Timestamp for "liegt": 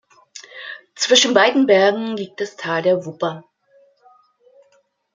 2.17-2.41